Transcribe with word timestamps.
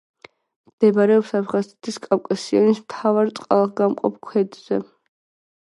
მდებარეობს 0.69 1.33
აფხაზეთის 1.41 2.01
კავკასიონის 2.07 2.81
მთავარ 2.87 3.31
წყალგამყოფ 3.41 4.21
ქედზე. 4.31 4.85